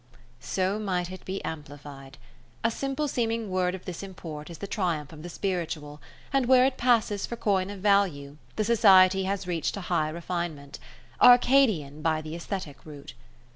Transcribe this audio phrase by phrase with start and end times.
[0.39, 2.17] So might it be amplified.
[2.63, 6.01] A simple seeming word of this import is the triumph of the spiritual,
[6.33, 10.79] and where it passes for coin of value, the society has reached a high refinement:
[11.21, 13.13] Arcadian by the aesthetic route.